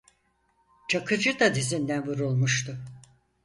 [0.87, 2.77] Çakıcı da dizinden vurulmuştu.